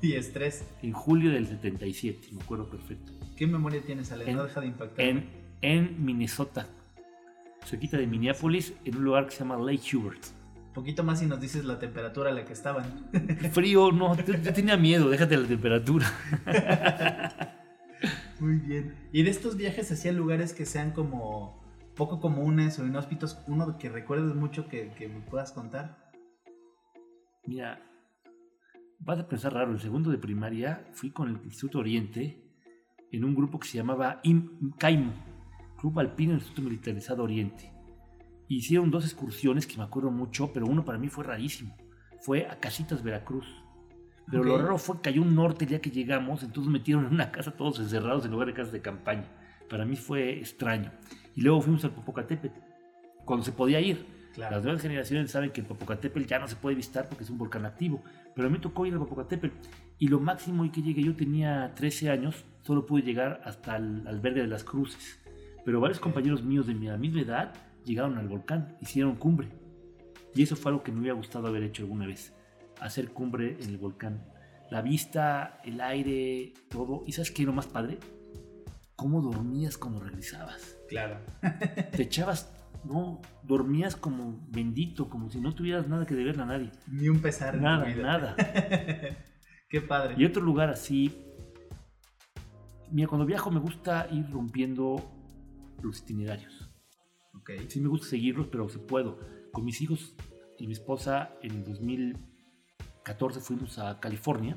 [0.00, 0.66] Y estrés.
[0.82, 3.12] En julio del 77, me acuerdo perfecto.
[3.36, 4.28] ¿Qué memoria tienes, Ale?
[4.30, 5.04] En- no deja de impactar.
[5.04, 5.24] En,
[5.62, 6.66] en Minnesota,
[7.64, 10.24] cerquita de Minneapolis, en un lugar que se llama Lake Hubert.
[10.74, 13.08] Poquito más y nos dices la temperatura a la que estaban.
[13.52, 16.06] Frío, no, yo, tenía miedo, déjate la temperatura.
[18.40, 18.94] Muy bien.
[19.12, 21.62] ¿Y de estos viajes hacia lugares que sean como
[21.94, 26.10] poco comunes o inhóspitos, uno que recuerdes mucho que, que me puedas contar?
[27.46, 27.80] Mira,
[28.98, 32.44] vas a pensar raro, el segundo de primaria fui con el Instituto Oriente
[33.12, 35.12] en un grupo que se llamaba IM CAIMO,
[35.84, 37.70] Club Alpino Instituto Militarizado Oriente.
[38.48, 41.76] Hicieron dos excursiones que me acuerdo mucho, pero uno para mí fue rarísimo.
[42.22, 43.44] Fue a Casitas, Veracruz.
[44.30, 44.60] Pero lo Ok.
[44.62, 47.50] raro fue que cayó un norte el día que llegamos, entonces metieron en una casa
[47.50, 49.26] todos encerrados en lugar de casas de campaña.
[49.68, 50.90] Para mí fue extraño.
[51.36, 52.60] Y luego fuimos al Popocatépetl,
[53.26, 54.06] cuando se podía ir.
[54.32, 54.56] Claro.
[54.56, 57.36] Las nuevas generaciones saben que el Popocatépetl ya no se puede visitar porque es un
[57.36, 58.02] volcán activo.
[58.34, 59.54] Pero a mí tocó ir al Popocatépetl.
[59.98, 64.40] Y lo máximo que llegué, yo tenía 13 años, solo pude llegar hasta el albergue
[64.40, 65.20] de las cruces.
[65.64, 69.48] Pero varios compañeros míos de mi la misma edad llegaron al volcán, hicieron cumbre.
[70.34, 72.34] Y eso fue algo que me hubiera gustado haber hecho alguna vez.
[72.80, 74.24] Hacer cumbre en el volcán.
[74.70, 77.04] La vista, el aire, todo.
[77.06, 77.98] ¿Y sabes qué lo más padre?
[78.96, 80.76] ¿Cómo dormías cuando regresabas?
[80.88, 81.18] Claro.
[81.92, 82.52] te echabas,
[82.84, 86.70] no, dormías como bendito, como si no tuvieras nada que deberle a nadie.
[86.88, 88.02] Ni un pesar en tu Nada, vida.
[88.02, 88.36] nada.
[89.68, 90.14] Qué padre.
[90.18, 91.12] Y otro lugar así,
[92.90, 94.96] mira, cuando viajo me gusta ir rompiendo
[95.86, 96.70] los itinerarios.
[97.34, 97.50] Ok.
[97.68, 99.18] Sí me gusta seguirlos, pero si puedo.
[99.52, 100.14] Con mis hijos
[100.58, 104.56] y mi esposa en el 2014 fuimos a California.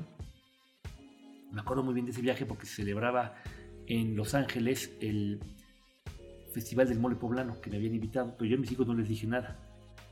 [1.52, 3.34] Me acuerdo muy bien de ese viaje porque se celebraba
[3.86, 5.40] en Los Ángeles el
[6.52, 9.08] Festival del Mole Poblano que me habían invitado, pero yo a mis hijos no les
[9.08, 9.58] dije nada.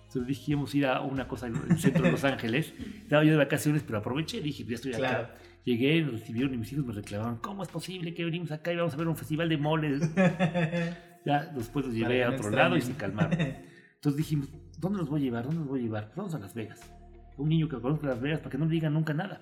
[0.07, 2.72] Entonces dije, íbamos a ir a una cosa en el centro de Los Ángeles.
[3.02, 5.00] Estaba yo de vacaciones, pero aproveché, dije, ya estoy acá.
[5.00, 5.29] Claro.
[5.64, 8.76] Llegué, nos recibieron y mis hijos me reclamaron, ¿cómo es posible que venimos acá y
[8.76, 10.02] vamos a ver un festival de moles?
[11.27, 13.33] Ya después los llevé a otro lado y se calmaron.
[13.97, 15.45] Entonces dijimos, ¿dónde los voy a llevar?
[15.45, 16.05] ¿Dónde los voy a llevar?
[16.07, 16.81] Pues Vamos a Las Vegas.
[17.37, 19.41] Un niño que conozca Las Vegas para que no le digan nunca nada.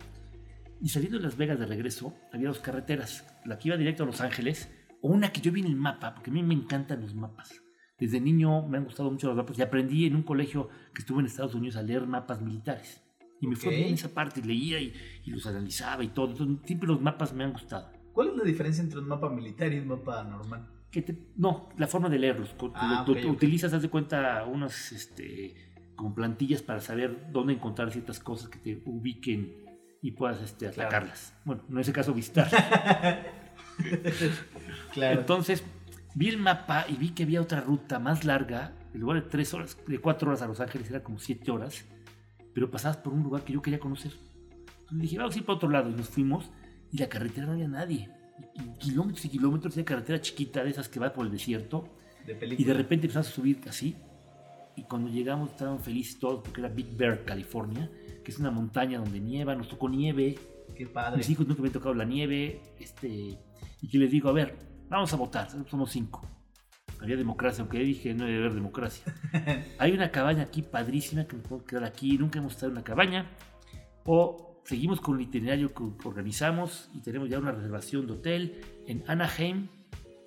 [0.80, 3.24] Y saliendo de Las Vegas de regreso, había dos carreteras.
[3.44, 4.68] La que iba directo a Los Ángeles,
[5.02, 7.60] o una que yo vi en el mapa, porque a mí me encantan los mapas.
[7.98, 11.20] Desde niño me han gustado mucho los mapas y aprendí en un colegio que estuve
[11.20, 13.02] en Estados Unidos a leer mapas militares.
[13.40, 13.76] Y me fue Ok.
[13.76, 14.94] bien esa parte, leía y,
[15.24, 16.30] y los analizaba y todo.
[16.30, 17.90] Entonces, siempre los mapas me han gustado.
[18.14, 20.66] ¿Cuál es la diferencia entre un mapa militar y un mapa normal?
[20.94, 22.54] Que te- no, la forma de leerlos.
[22.74, 23.04] Ah.
[23.26, 25.54] Utilizas, haz de cuenta, unas este,
[25.96, 29.56] como plantillas para saber dónde encontrar ciertas cosas que te ubiquen
[30.00, 30.88] y puedas este, Claro.
[30.88, 31.34] atacarlas.
[31.44, 32.48] Bueno, en ese caso visitar.
[34.92, 35.20] Claro.
[35.20, 35.64] Entonces,
[36.14, 38.72] vi el mapa y vi que había otra ruta más larga.
[38.94, 41.84] En lugar de tres horas, de cuatro horas a Los Ángeles, era como siete horas.
[42.54, 44.12] Pero pasabas por un lugar que yo quería conocer.
[44.80, 45.90] Entonces dije, vamos a ir para otro lado.
[45.90, 46.50] Y nos fuimos.
[46.92, 48.08] Y la carretera no había nadie.
[48.54, 51.88] Y, kilómetros y kilómetros de carretera chiquita de esas que va por el desierto.
[52.26, 52.62] de película.
[52.62, 53.96] Y de repente empezamos a subir así.
[54.76, 57.90] Y cuando llegamos estaban felices todos porque era Big Bear, California,
[58.24, 60.36] que es una montaña donde nieva, nos tocó nieve.
[60.74, 61.18] Qué padre.
[61.18, 62.60] Mis hijos nunca me han tocado la nieve.
[62.78, 63.38] Este,
[63.80, 64.56] y que les digo, a ver,
[64.88, 66.28] vamos a votar, somos cinco.
[67.00, 69.14] Había democracia, aunque dije no debe haber democracia.
[69.78, 72.16] Hay una cabaña aquí padrísima que nos podemos quedar aquí.
[72.16, 73.30] Nunca hemos estado en una cabaña.
[74.04, 79.04] O seguimos con el itinerario que organizamos y tenemos ya una reservación de hotel en
[79.06, 79.68] Anaheim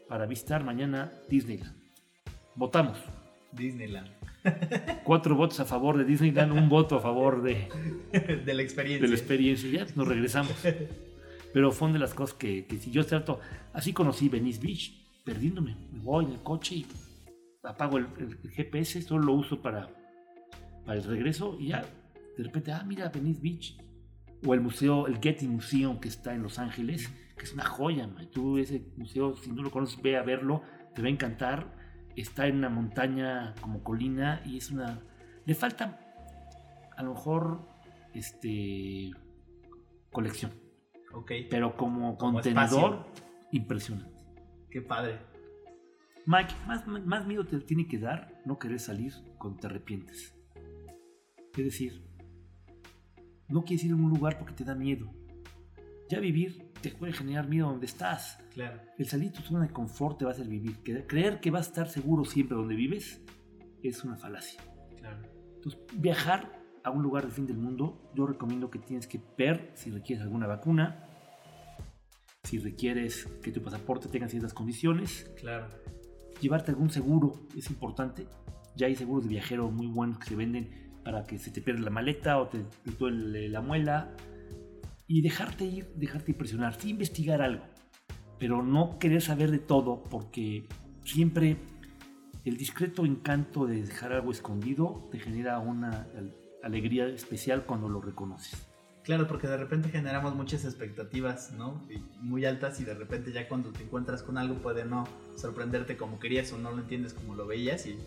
[0.08, 1.76] para visitar mañana Disneyland.
[2.56, 2.97] Votamos.
[3.52, 4.08] Disneyland.
[5.04, 7.67] Cuatro votos a favor de Disneyland, un voto a favor de,
[8.45, 9.02] de la experiencia.
[9.02, 9.69] de la experiencia.
[9.69, 10.54] Ya nos regresamos.
[11.54, 13.39] Pero fue una de las cosas que, que si yo trato.
[13.73, 15.76] Así conocí Venice Beach, perdiéndome.
[15.91, 16.86] Me voy en el coche y
[17.63, 19.89] apago el, el- GPS, solo lo uso para,
[20.86, 21.84] para el regreso y ya
[22.38, 23.78] de repente, ah, mira Venice Beach.
[24.45, 28.08] O el museo, el Getty Museum que está en Los Ángeles, que es una joya.
[28.08, 28.30] man.
[28.32, 30.62] Tú ese museo, si no lo conoces, ve a verlo,
[30.93, 31.76] te va a encantar.
[32.15, 35.02] Está en una montaña como colina y es una...
[35.45, 36.00] Le falta
[36.95, 37.67] a lo mejor
[38.13, 39.12] este
[40.12, 40.52] colección,
[41.13, 41.32] Ok.
[41.50, 43.06] pero como, Como contenedor
[43.52, 44.17] impresionante.
[44.71, 45.19] Qué padre.
[46.26, 50.36] Mike, más, más miedo te tiene que dar no querer salir cuando te arrepientes.
[51.56, 52.07] Es decir,
[53.49, 55.12] no quieres ir a un lugar porque te da miedo.
[56.10, 58.39] Ya vivir te puede generar miedo donde estás.
[58.53, 58.79] Claro.
[58.97, 60.77] El salir de tu zona de confort te va a hacer vivir.
[61.07, 63.21] Creer que vas a estar seguro siempre donde vives
[63.83, 64.62] es una falacia.
[64.97, 65.27] Claro.
[65.55, 69.71] Entonces, viajar a un lugar del fin del mundo, yo recomiendo que tienes que ver
[69.73, 71.03] si requieres alguna vacuna,
[72.43, 75.67] si requieres que tu pasaporte tenga ciertas condiciones, Claro.
[76.39, 78.27] llevarte algún seguro es importante.
[78.77, 81.84] Ya hay seguros de viajero muy buenos que se venden para que se te pierda
[81.84, 82.65] la maleta o te,
[83.00, 84.12] duele la muela.
[85.08, 87.63] Y dejarte ir, dejarte impresionar, sí investigar algo,
[88.38, 90.67] pero no querer saber de todo porque
[91.06, 91.56] siempre
[92.43, 98.02] el discreto encanto de dejar algo escondido te genera una al- alegría especial cuando lo
[98.02, 98.67] reconoces.
[99.04, 101.88] Claro, porque de repente generamos muchas expectativas, ¿no?
[102.20, 105.06] Muy altas y de repente ya cuando te encuentras con algo puede no
[105.38, 107.98] sorprenderte como querías o no lo entiendes como lo veías y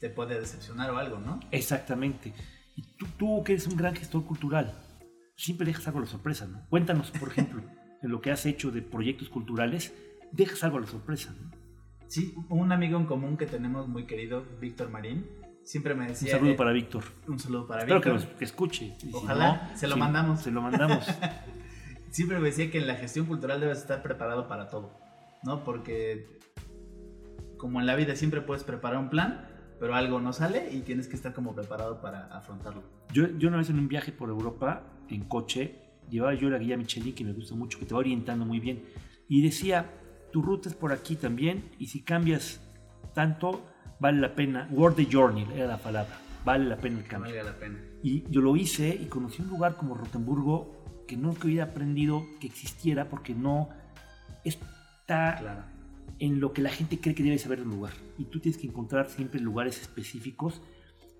[0.00, 1.40] te puede decepcionar o algo, ¿no?
[1.50, 2.32] Exactamente.
[2.76, 4.74] Y tú, tú que eres un gran gestor cultural,
[5.36, 6.66] siempre dejas algo a la sorpresa, ¿no?
[6.68, 7.62] Cuéntanos, por ejemplo,
[8.02, 9.94] en lo que has hecho de proyectos culturales,
[10.32, 11.50] dejas algo a la sorpresa, ¿no?
[12.06, 15.26] Sí, un amigo en común que tenemos muy querido, Víctor Marín,
[15.64, 16.32] siempre me Un decía...
[16.32, 17.04] saludo eh, para Víctor.
[17.26, 18.14] Un saludo para Espero Víctor.
[18.14, 18.94] nos que escuche.
[18.98, 20.40] Si Ojalá, no, se lo sí, mandamos.
[20.40, 21.06] Se lo mandamos.
[22.10, 24.92] Siempre me decía que en la gestión cultural debes estar preparado para todo,
[25.42, 25.64] ¿no?
[25.64, 26.38] Porque
[27.56, 29.48] como en la vida siempre puedes preparar un plan,
[29.78, 32.82] pero algo no sale y tienes que estar como preparado para afrontarlo.
[33.12, 36.76] Yo, yo una vez en un viaje por Europa, en coche, llevaba yo la guía
[36.76, 38.84] Michelin, que me gusta mucho, que te va orientando muy bien.
[39.28, 39.90] Y decía,
[40.32, 42.60] tu ruta es por aquí también, y si cambias
[43.14, 43.64] tanto,
[44.00, 44.68] vale la pena.
[44.70, 46.18] Worth the journey era la palabra.
[46.44, 47.34] Vale la pena el cambio.
[47.34, 47.78] valga la pena.
[48.02, 52.46] Y yo lo hice y conocí un lugar como Rotemburgo que nunca hubiera aprendido que
[52.46, 53.70] existiera porque no
[54.44, 55.62] está Claro.
[56.18, 57.92] En lo que la gente cree que debe saber de un lugar.
[58.18, 60.62] Y tú tienes que encontrar siempre lugares específicos.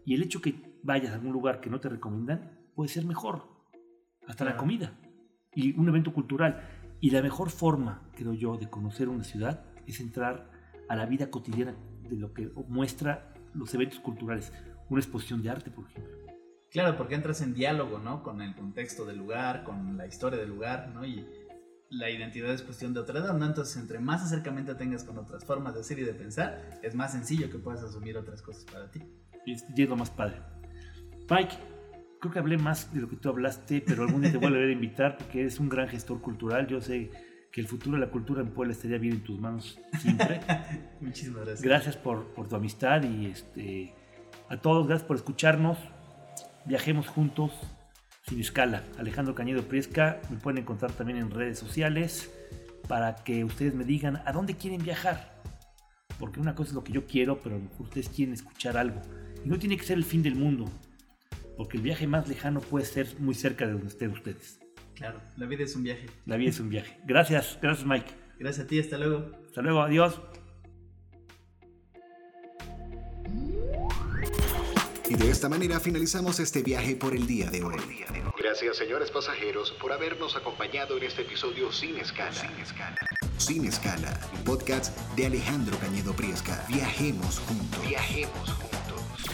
[0.05, 3.49] Y el hecho que vayas a algún lugar que no te recomiendan puede ser mejor.
[4.27, 4.99] Hasta la comida.
[5.55, 6.69] Y un evento cultural.
[7.01, 10.51] Y la mejor forma, creo yo, de conocer una ciudad es entrar
[10.89, 11.75] a la vida cotidiana
[12.09, 14.53] de lo que muestra los eventos culturales.
[14.89, 16.25] Una exposición de arte, por ejemplo.
[16.71, 18.23] Claro, porque entras en diálogo, ¿no?
[18.23, 21.07] Con el contexto del lugar, con la historia del lugar, ¿no?
[21.07, 21.25] Y
[21.91, 23.47] la identidad es cuestión de otra edad, ¿no?
[23.47, 27.13] Entonces, entre más acercamiento tengas con otras formas de ser y de pensar, es más
[27.13, 29.03] sencillo que puedas asumir otras cosas para ti.
[29.47, 30.41] Y es, y es lo más padre.
[31.31, 31.57] Mike,
[32.21, 34.51] creo que hablé más de lo que tú hablaste, pero algún día te voy a
[34.51, 36.67] volver a invitar porque eres un gran gestor cultural.
[36.67, 37.11] Yo sé
[37.53, 40.41] que el futuro de la cultura en Puebla estaría bien en tus manos siempre.
[41.01, 41.63] Muchísimas gracias.
[41.63, 43.95] gracias por, por tu amistad y este,
[44.49, 45.79] a todos, gracias por escucharnos.
[46.65, 47.53] Viajemos juntos
[48.27, 48.83] sin escala.
[48.99, 52.31] Alejandro Cañedo Priesca, me pueden encontrar también en redes sociales
[52.89, 55.43] para que ustedes me digan a dónde quieren viajar.
[56.19, 58.77] Porque una cosa es lo que yo quiero, pero a lo mejor ustedes quieren escuchar
[58.77, 59.01] algo.
[59.45, 60.67] Y no tiene que ser el fin del mundo.
[61.57, 64.59] porque el viaje más lejano puede ser muy cerca de donde estén ustedes.
[64.95, 66.07] Claro, la vida es un viaje.
[66.27, 66.99] La vida es un viaje.
[67.05, 68.11] Gracias, gracias Mike.
[68.39, 69.31] Gracias a ti, hasta luego.
[69.47, 70.21] Hasta luego, adiós.
[75.15, 77.77] Y de esta manera finalizamos este viaje por el día de hoy.
[78.37, 82.33] Gracias, señores pasajeros, por habernos acompañado en este episodio sin escala.
[82.33, 82.99] Sin escala.
[83.39, 86.65] Sin escala, un podcast de Alejandro Cañedo Priesca.
[86.69, 87.87] Viajemos juntos.
[87.87, 89.25] Viajemos juntos.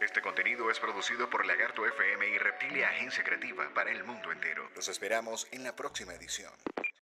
[0.00, 4.68] Este contenido es producido por Lagarto FM y Reptilia Agencia Creativa para el mundo entero.
[4.74, 6.50] Los esperamos en la próxima edición.